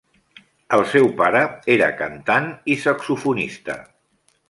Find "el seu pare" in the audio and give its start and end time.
0.77-1.43